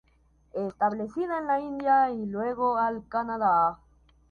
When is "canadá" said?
3.07-3.77